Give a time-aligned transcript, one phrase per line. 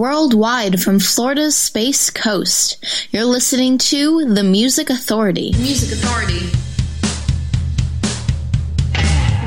[0.00, 5.52] Worldwide from Florida's Space Coast, you're listening to The Music Authority.
[5.58, 6.40] Music Authority.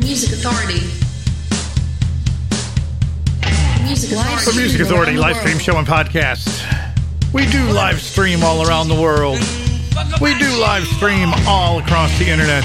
[0.06, 0.80] Music Authority.
[3.84, 4.46] Music Authority.
[4.46, 6.62] The Music Authority live stream show and podcast.
[7.34, 9.40] We do live stream all around the world.
[10.22, 12.64] We do live stream all across the internet.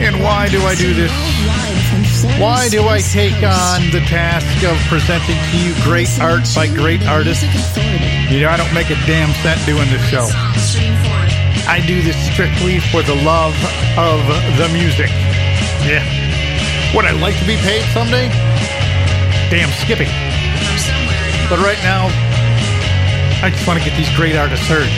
[0.00, 1.67] And why do I do this?
[2.24, 7.06] Why do I take on the task of presenting to you great art by great
[7.06, 7.44] artists?
[8.30, 10.26] You know, I don't make a damn cent doing this show.
[11.68, 13.54] I do this strictly for the love
[13.96, 14.18] of
[14.58, 15.10] the music.
[15.86, 16.02] Yeah.
[16.94, 18.28] Would I like to be paid someday?
[19.50, 20.08] Damn skipping.
[21.48, 22.10] But right now,
[23.42, 24.88] I just want to get these great artists heard.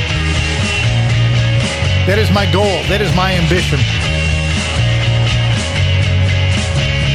[2.09, 2.81] That is my goal.
[2.89, 3.79] That is my ambition.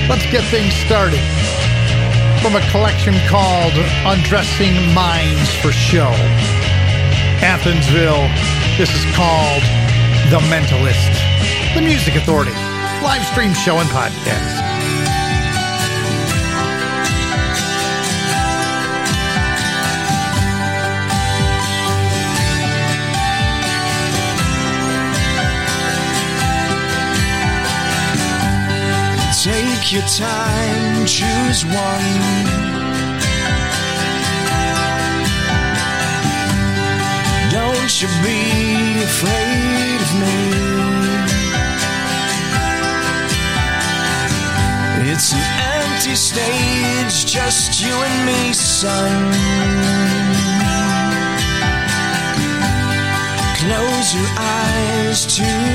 [0.08, 1.20] Let's get things started.
[2.42, 3.74] From a collection called
[4.06, 6.12] Undressing Minds for Show.
[7.42, 8.30] Athensville.
[8.78, 9.64] This is called
[10.30, 11.74] The Mentalist.
[11.74, 12.54] The Music Authority.
[13.02, 14.65] Live stream show and podcast.
[29.86, 31.76] Take your time, choose one.
[37.52, 40.38] Don't you be afraid of me.
[45.12, 45.44] It's an
[45.78, 49.34] empty stage, just you and me, son.
[53.60, 55.75] Close your eyes to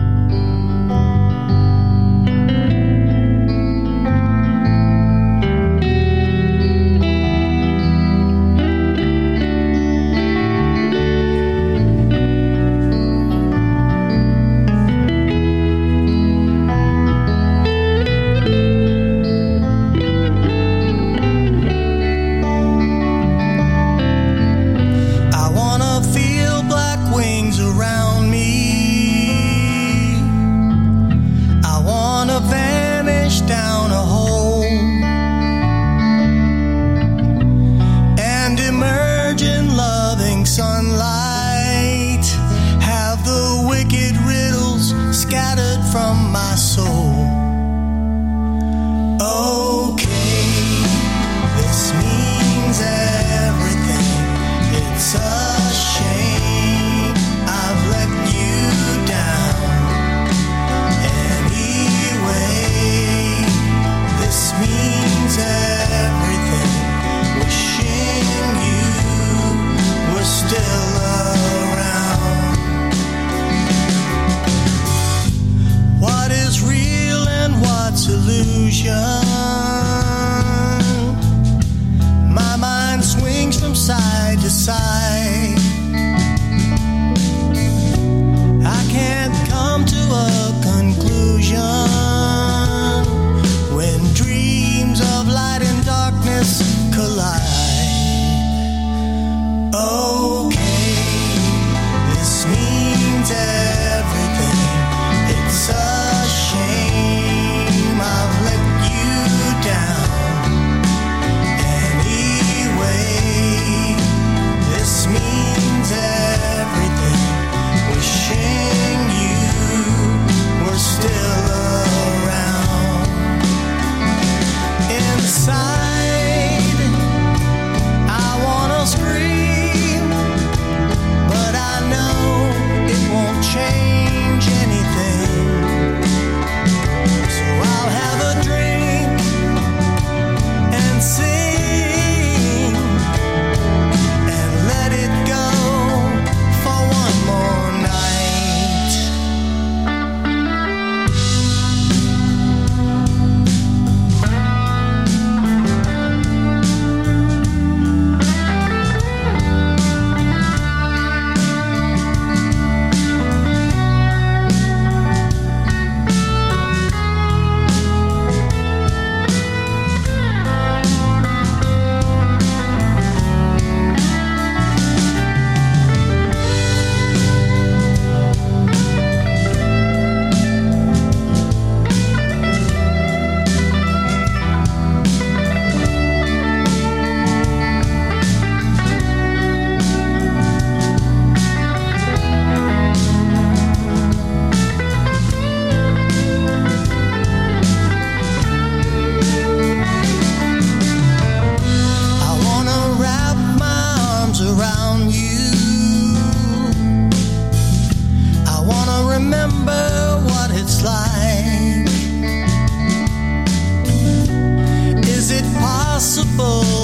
[99.73, 100.10] Okay,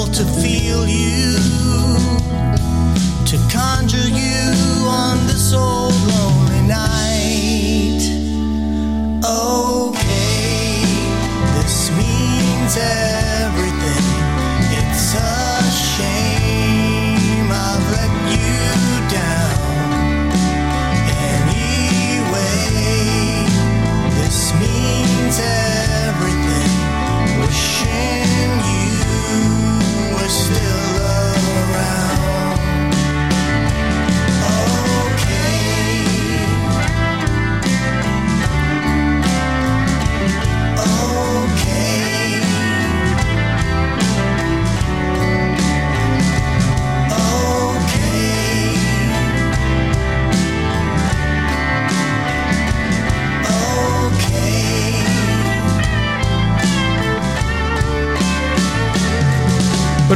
[0.06, 1.36] to feel you,
[3.26, 4.77] to conjure you.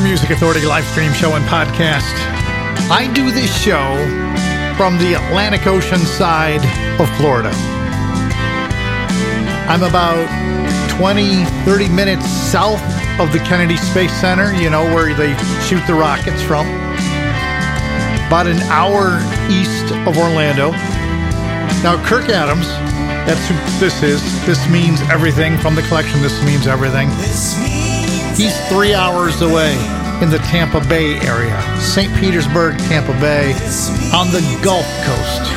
[0.03, 2.13] Music Authority live stream show and podcast.
[2.91, 3.95] I do this show
[4.77, 6.61] from the Atlantic Ocean side
[7.01, 7.51] of Florida.
[9.69, 10.27] I'm about
[10.99, 12.83] 20, 30 minutes south
[13.21, 15.37] of the Kennedy Space Center, you know, where they
[15.69, 16.67] shoot the rockets from.
[18.27, 20.73] About an hour east of Orlando.
[21.83, 22.67] Now, Kirk Adams,
[23.27, 24.21] that's who this is.
[24.47, 26.21] This means everything from the collection.
[26.23, 27.09] This means everything.
[27.19, 27.72] This means
[28.37, 29.75] He's three hours away
[30.23, 32.13] in the Tampa Bay area, St.
[32.17, 33.53] Petersburg, Tampa Bay,
[34.15, 35.53] on the Gulf Coast.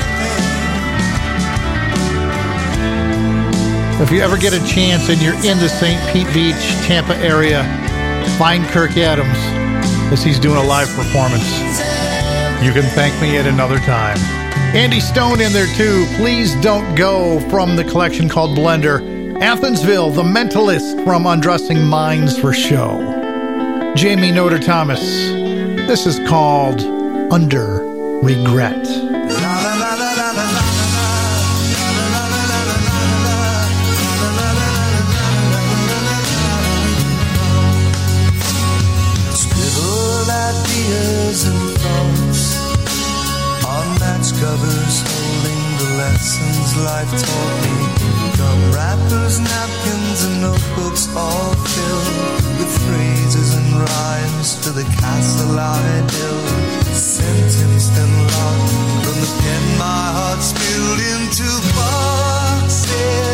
[4.02, 6.02] If you ever get a chance and you're in the St.
[6.12, 7.64] Pete Beach, Tampa area,
[8.38, 9.38] find Kirk Adams
[10.12, 11.60] as he's doing a live performance.
[12.62, 14.18] You can thank me at another time.
[14.76, 16.06] Andy Stone in there too.
[16.18, 19.15] Please don't go from the collection called Blender.
[19.42, 23.00] Athensville, The Mentalist from Undressing Minds for Show.
[23.96, 25.02] Jamie Notarthomas.
[25.88, 26.82] This is called
[27.32, 27.82] Under
[28.24, 28.88] Regret.
[45.98, 47.65] Lessons life taught
[50.46, 55.82] notebooks all filled with phrases and rhymes to the castle I
[56.14, 56.86] built.
[56.94, 58.74] Sentenced and locked
[59.04, 63.25] from the pen, my heart spilled into boxes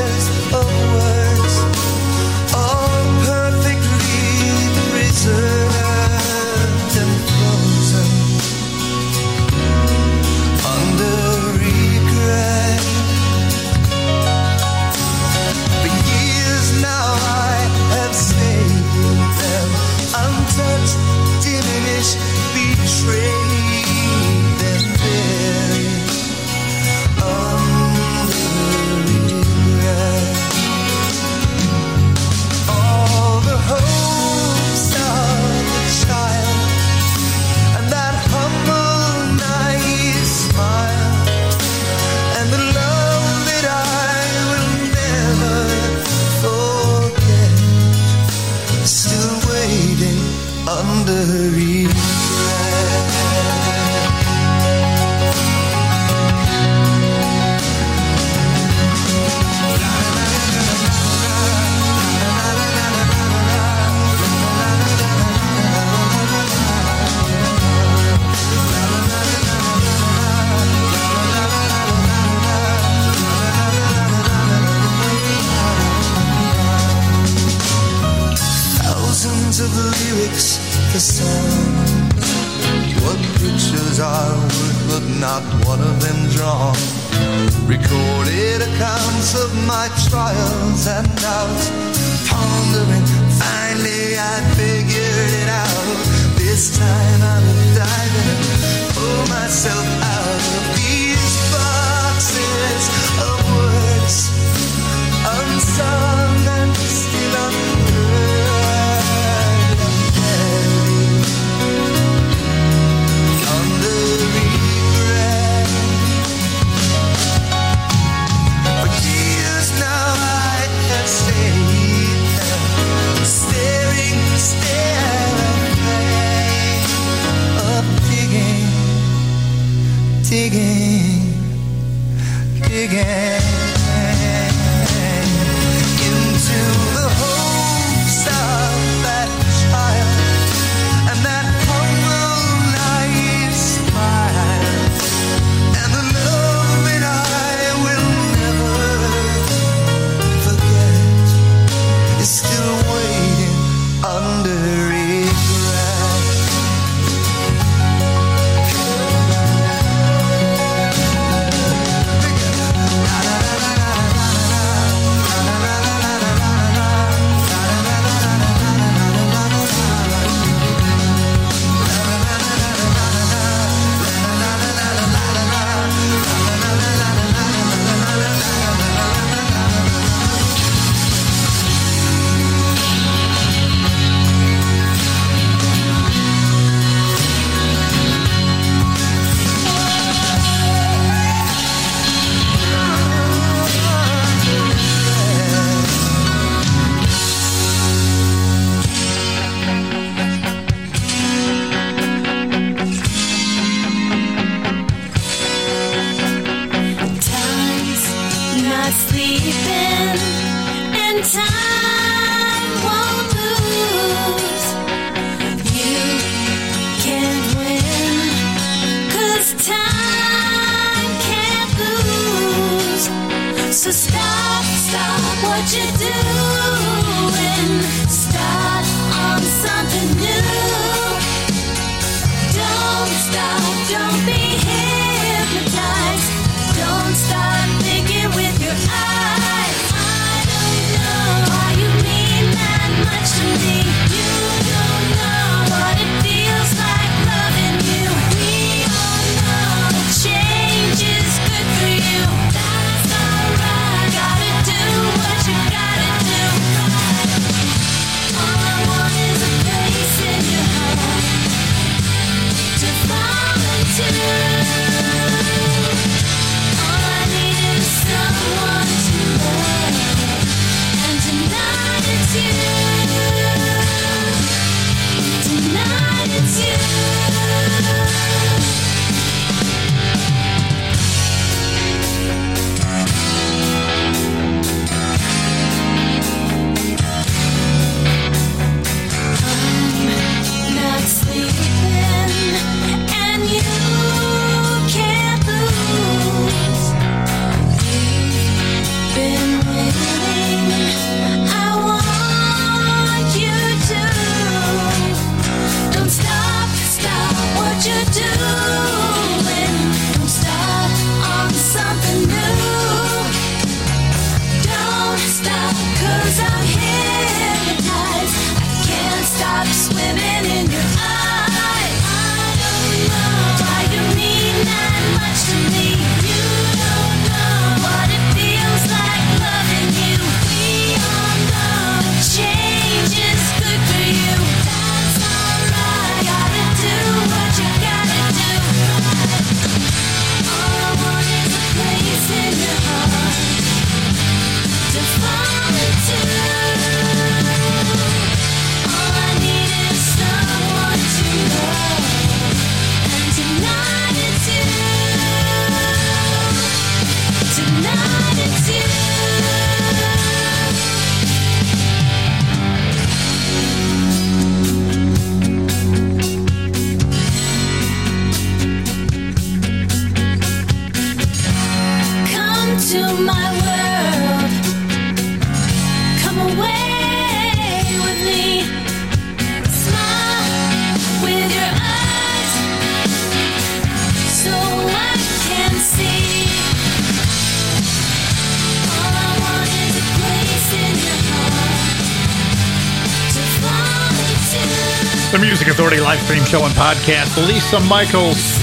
[396.32, 397.36] stream show and podcast.
[397.46, 398.56] Lisa Michaels,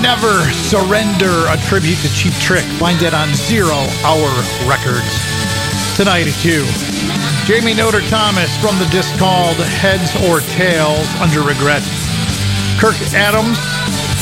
[0.00, 0.32] Never
[0.64, 2.64] Surrender, a tribute to Cheap Trick.
[2.80, 4.32] Find it on Zero Hour
[4.64, 5.12] Records.
[5.92, 6.64] Tonight at 2.
[7.44, 11.84] Jamie Notarthomas from the disc called Heads or Tales Under Regret.
[12.80, 13.60] Kirk Adams,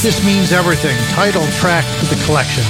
[0.03, 2.65] This Means Everything, title track to the collection.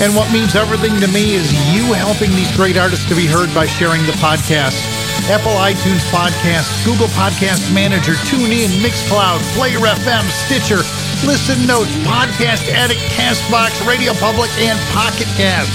[0.00, 3.52] And what means everything to me is you helping these great artists to be heard
[3.52, 4.95] by sharing the podcast.
[5.28, 10.82] Apple iTunes Podcast, Google Podcast Manager, TuneIn, Mixcloud, Player FM, Stitcher,
[11.26, 15.74] Listen Notes, Podcast Addict, Castbox, Radio Public, and Pocket Cast.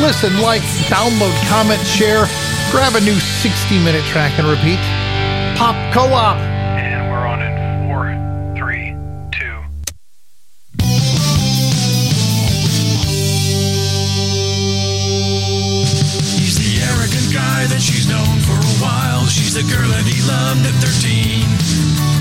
[0.00, 2.26] Listen, like, download, comment, share,
[2.70, 4.80] grab a new 60-minute track and repeat.
[5.56, 6.36] Pop Co-op.
[6.36, 6.49] And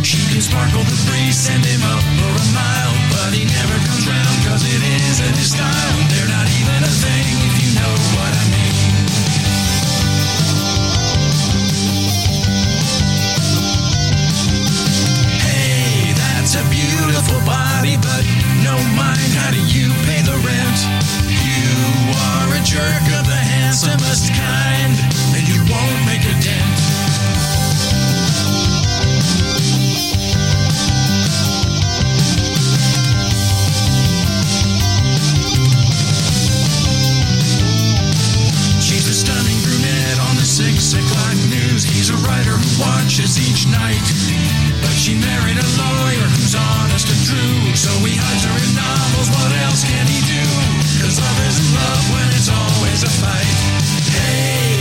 [0.09, 2.95] She can sparkle the breeze, send him up for a mile.
[3.13, 5.97] But he never comes round cause it isn't his style.
[6.09, 9.05] They're not even a thing if you know what I mean.
[15.45, 18.25] Hey, that's a beautiful body, but
[18.65, 19.29] no mind.
[19.37, 20.79] How do you pay the rent?
[21.29, 21.69] You
[22.17, 24.97] are a jerk of the handsomest kind,
[25.37, 26.68] and you won't make a dent.
[41.79, 41.95] News.
[41.95, 44.03] He's a writer who watches each night.
[44.81, 47.75] But she married a lawyer who's honest and true.
[47.75, 49.29] So he hides her in novels.
[49.29, 50.43] What else can he do?
[51.03, 53.55] Cause love isn't love when it's always a fight.
[54.11, 54.78] Hey,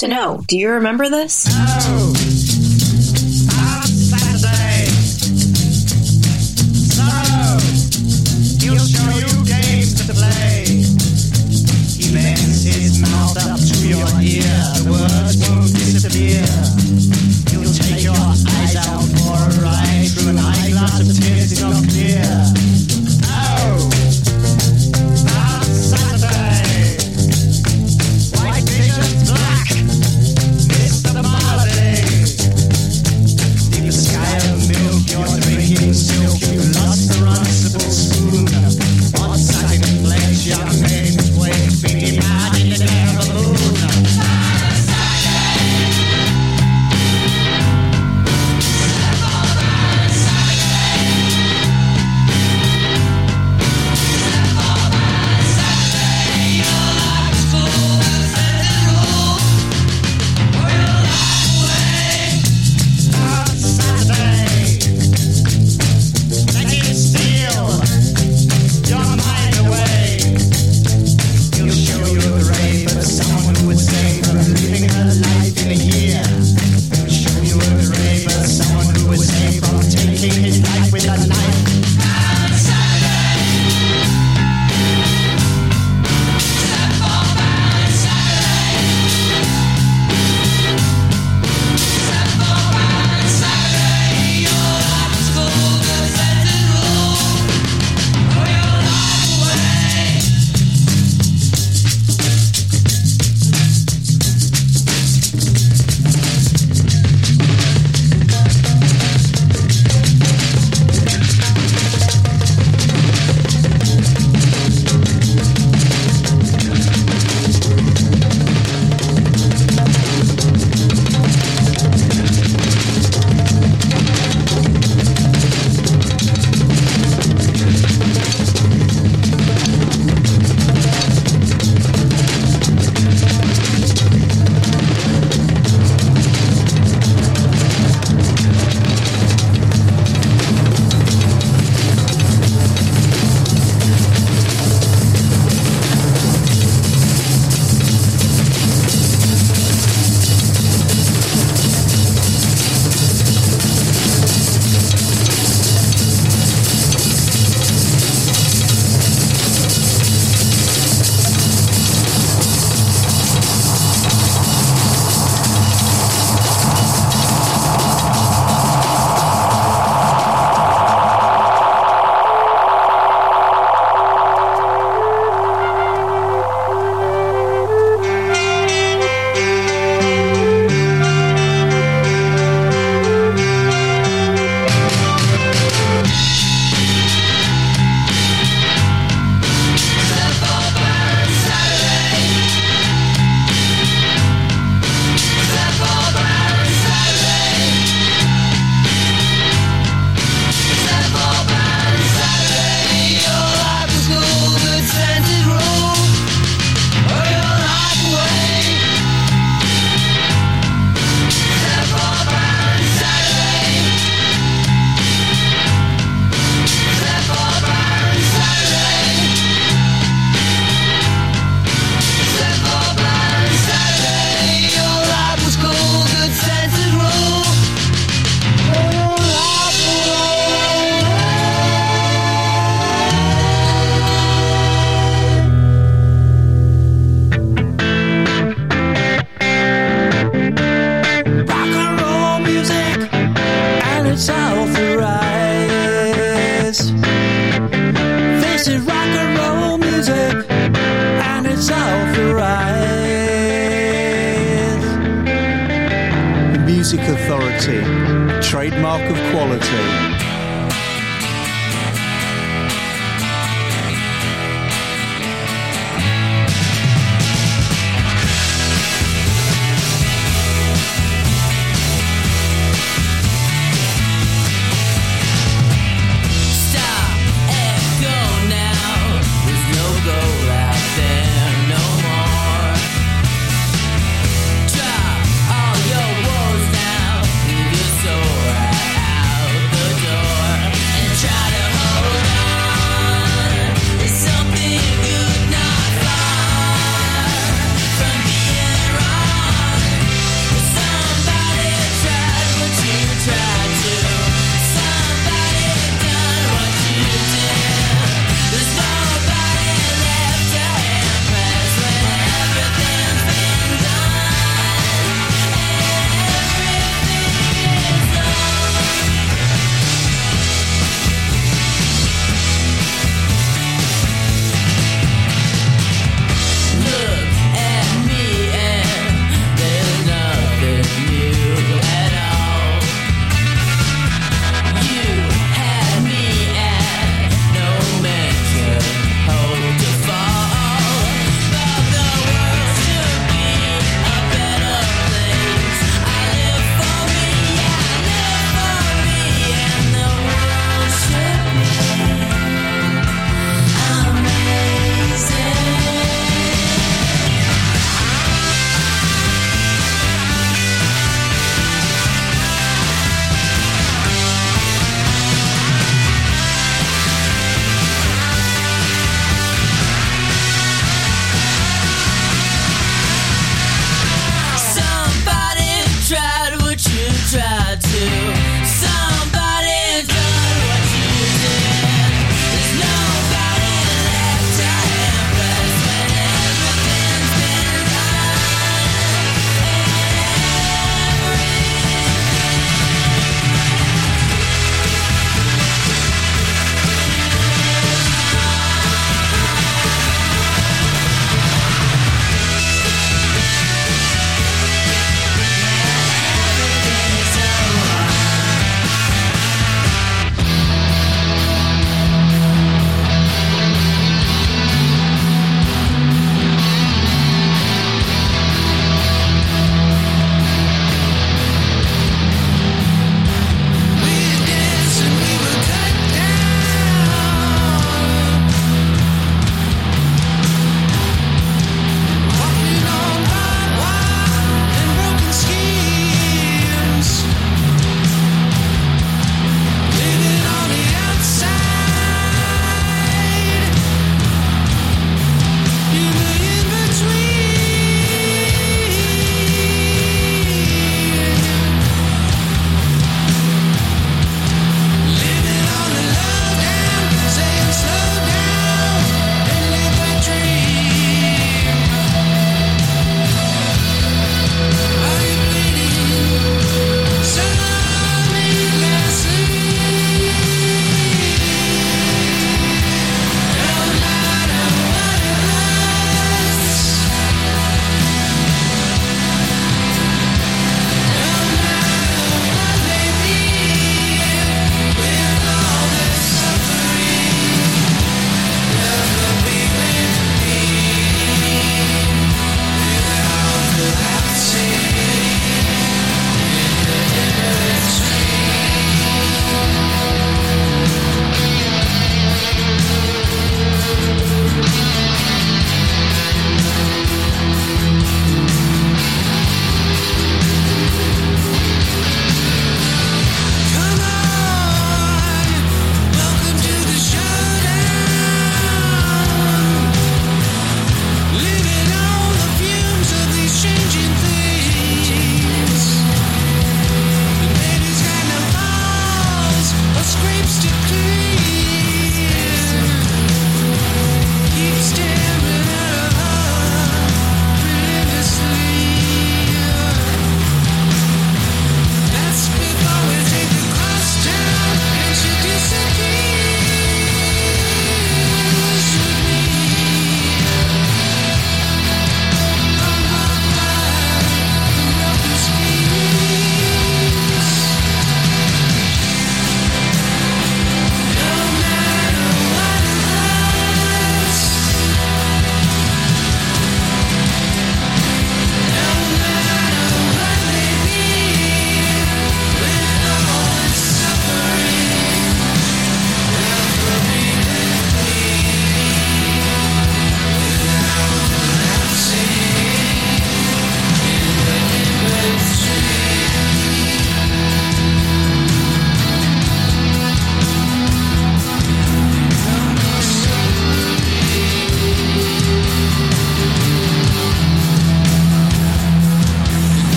[0.00, 1.46] to know Do you remember this?
[1.86, 2.65] He'll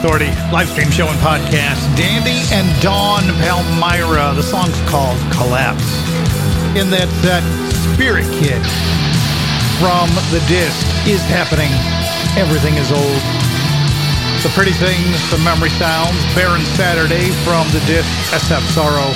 [0.00, 1.84] Authority live stream show and podcast.
[1.92, 4.32] Dandy and Dawn Palmyra.
[4.32, 5.84] The song's called Collapse.
[6.72, 7.44] In that set,
[7.92, 8.64] Spirit Kid
[9.76, 11.68] from the disc is happening.
[12.32, 13.20] Everything is old.
[14.40, 19.12] The Pretty Things, the Memory Sounds, Baron Saturday from the disc SF Sorrow.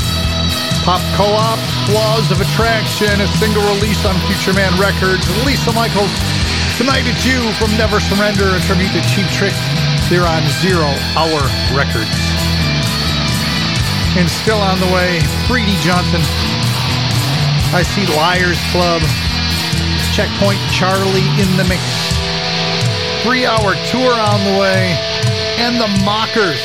[0.85, 1.57] Pop Co-op,
[1.97, 5.24] Laws of Attraction, a single release on Future Man Records.
[5.49, 6.12] Lisa Michaels,
[6.76, 9.57] Tonight It's You from Never Surrender, a tribute to Cheap Trick.
[10.11, 11.40] They're on Zero Hour
[11.74, 12.18] Records.
[14.16, 16.20] And still on the way, Freedy Johnston.
[17.74, 19.02] I see Liars Club.
[20.14, 21.82] Checkpoint Charlie in the mix.
[23.24, 24.94] Three hour tour on the way.
[25.59, 26.62] And the Mockers.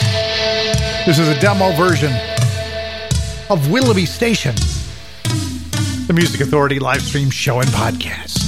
[1.05, 2.13] This is a demo version
[3.49, 4.53] of Willoughby Station.
[6.05, 8.38] The Music Authority live stream show and podcast.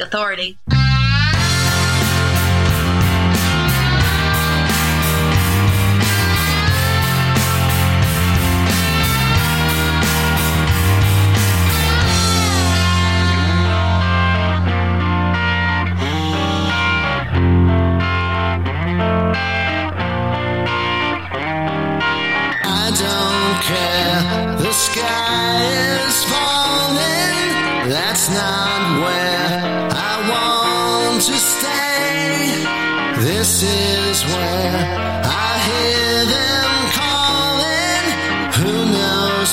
[0.00, 0.58] Authority.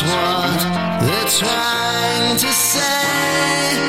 [0.04, 0.60] What
[1.02, 3.85] they're trying to say?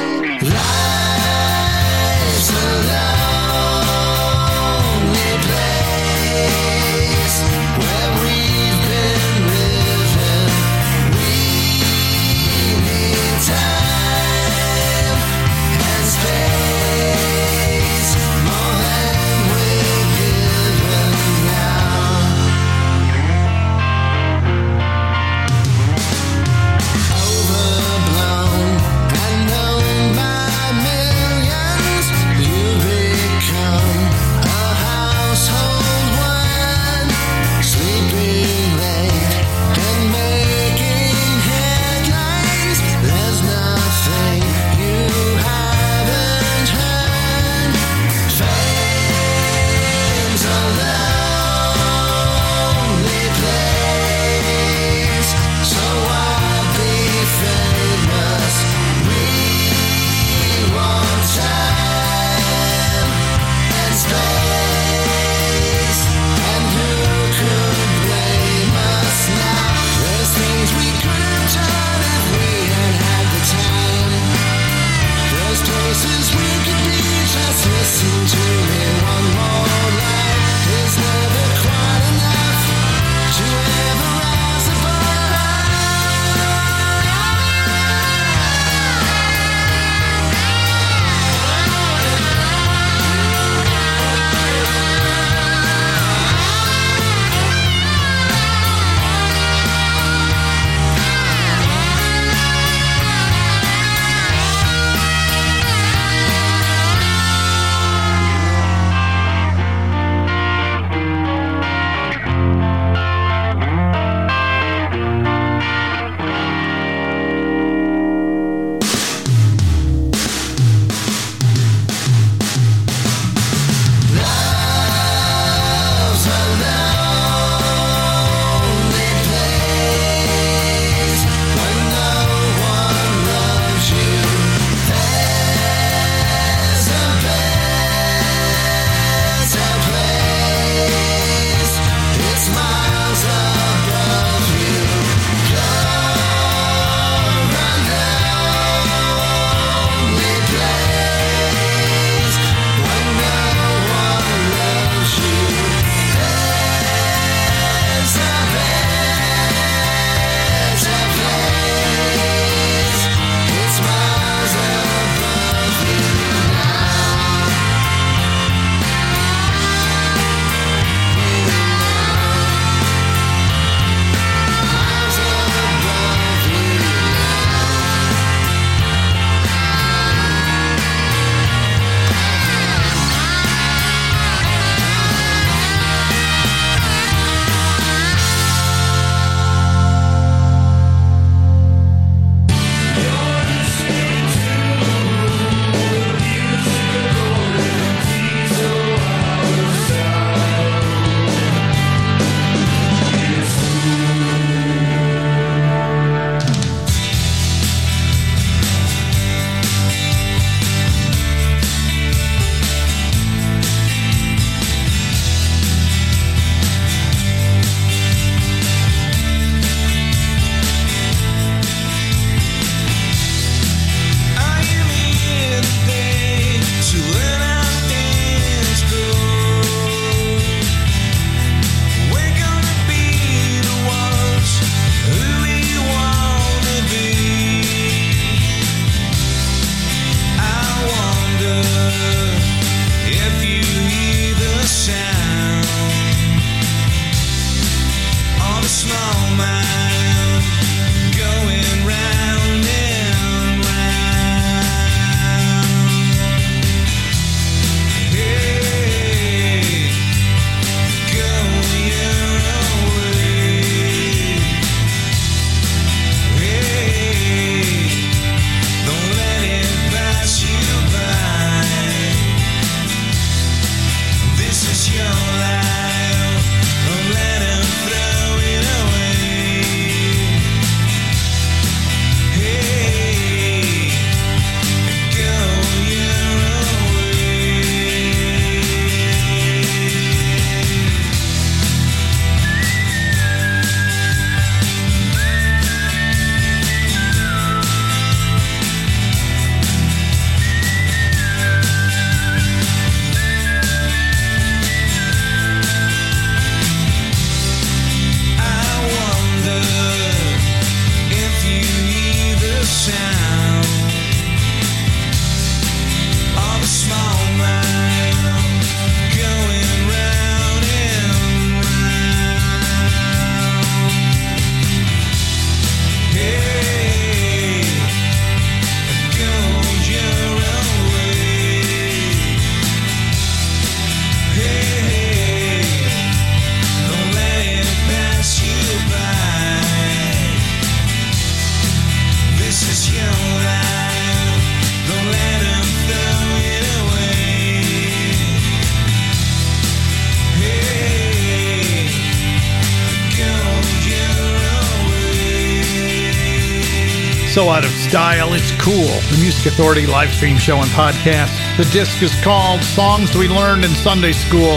[357.36, 358.88] So out of style, it's cool.
[359.12, 361.28] The Music Authority live stream show and podcast.
[361.58, 364.56] The disc is called Songs We Learned in Sunday School.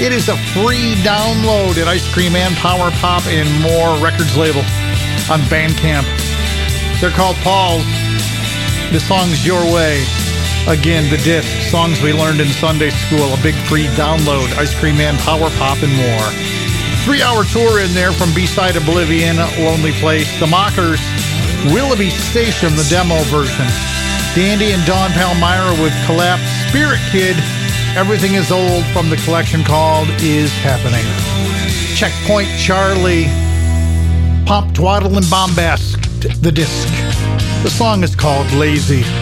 [0.00, 4.64] It is a free download at Ice Cream and Power Pop and More Records label
[5.28, 6.08] on Bandcamp.
[7.02, 7.84] They're called Paul's.
[8.88, 10.02] The song's Your Way.
[10.66, 14.96] Again, the disc, Songs We Learned in Sunday School, a big free download, Ice Cream
[14.96, 16.28] Man, Power Pop, and more.
[17.04, 21.00] Three hour tour in there from B-Side Oblivion, Lonely Place, The Mockers,
[21.70, 23.66] Willoughby Station, the demo version,
[24.34, 27.36] Dandy and Don Palmyra with Collapse, Spirit Kid,
[27.94, 31.04] Everything is Old from the collection called Is Happening.
[31.94, 33.26] Checkpoint Charlie,
[34.46, 36.00] Pop Twaddle and Bombast,
[36.40, 36.88] the disc.
[37.62, 39.21] The song is called Lazy.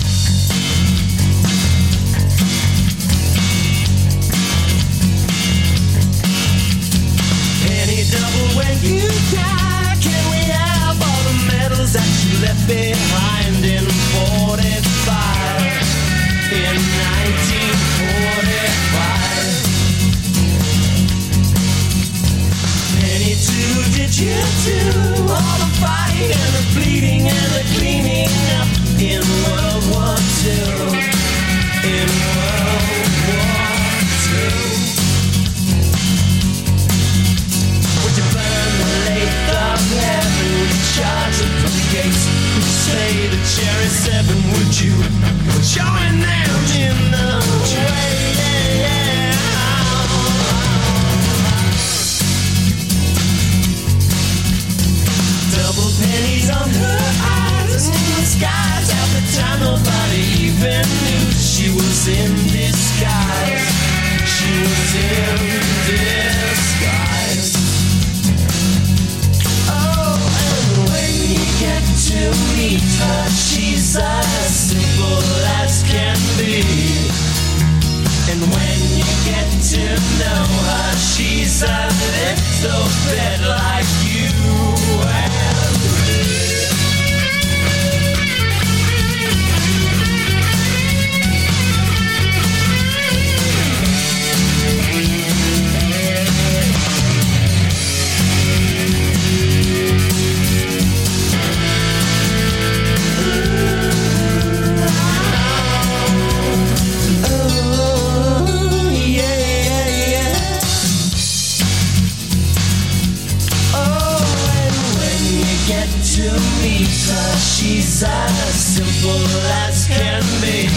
[117.61, 119.25] She's as simple
[119.65, 120.67] as can be.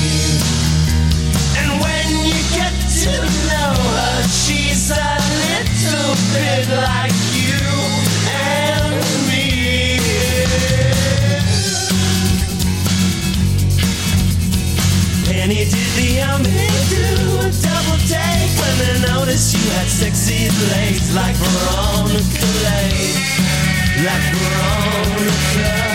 [1.56, 3.14] And when you get to
[3.48, 7.56] know her, she's a little bit like you
[8.28, 9.96] and me.
[15.24, 17.06] Penny did the army do
[17.38, 23.24] a double take when they noticed you had sexy legs like Veronica Lake,
[24.04, 25.93] like Veronica.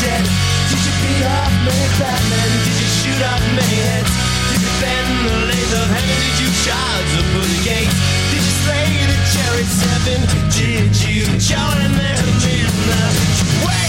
[0.00, 0.24] dead?
[0.68, 2.50] Did you beat off many Batman?
[2.64, 4.12] Did you shoot off many heads?
[4.48, 6.16] Did you bend the lays of heaven?
[6.24, 7.96] Did you charge the pearly gates?
[8.32, 10.18] Did you slay the cherry seven?
[10.56, 13.00] Did you join them in the
[13.66, 13.80] way?